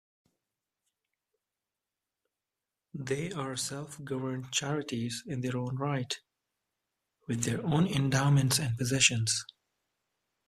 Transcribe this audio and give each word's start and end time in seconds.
They 2.95 3.31
are 3.33 3.55
self-governed 3.55 4.51
charities 4.51 5.21
in 5.27 5.41
their 5.41 5.55
own 5.55 5.75
right, 5.77 6.11
with 7.27 7.43
their 7.43 7.63
own 7.63 7.85
endowments 7.85 8.57
and 8.57 8.75
possessions. 8.75 9.45